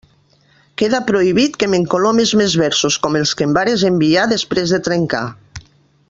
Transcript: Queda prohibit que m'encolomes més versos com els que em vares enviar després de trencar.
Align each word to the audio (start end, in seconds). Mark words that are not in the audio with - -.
Queda 0.81 1.01
prohibit 1.09 1.59
que 1.63 1.67
m'encolomes 1.73 2.31
més 2.41 2.55
versos 2.63 2.97
com 3.03 3.19
els 3.23 3.33
que 3.41 3.47
em 3.49 3.53
vares 3.61 3.83
enviar 3.93 4.27
després 4.35 4.75
de 4.77 4.81
trencar. 4.89 5.25